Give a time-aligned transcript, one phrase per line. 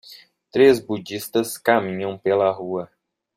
[0.51, 2.89] três budistas caminham pela rua.